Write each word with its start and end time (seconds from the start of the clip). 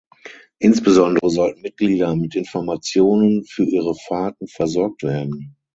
Insbesondere 0.57 1.29
sollten 1.29 1.61
Mitglieder 1.61 2.15
mit 2.15 2.33
Informationen 2.35 3.45
für 3.45 3.61
ihre 3.65 3.93
Fahrten 3.93 4.47
versorgt 4.47 5.03
werden. 5.03 5.55